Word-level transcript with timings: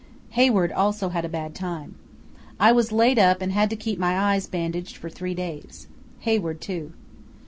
Hayward 0.31 0.71
also 0.71 1.09
had 1.09 1.25
a 1.25 1.29
bad 1.29 1.53
time. 1.53 1.93
I 2.59 2.71
was 2.71 2.91
laid 2.91 3.19
up 3.19 3.39
and 3.39 3.51
had 3.51 3.69
to 3.69 3.75
keep 3.75 3.99
my 3.99 4.17
eyes 4.33 4.47
bandaged 4.47 4.97
for 4.97 5.11
three 5.11 5.35
days. 5.35 5.85
Hayward, 6.21 6.59
too." 6.59 6.93